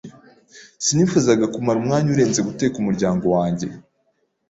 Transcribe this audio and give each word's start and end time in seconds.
Sinifuzaga 0.85 1.45
kumara 1.53 1.77
umwanya 1.83 2.09
urenze 2.11 2.39
guteka 2.47 2.75
umuryango 2.79 3.25
wanjye. 3.35 3.67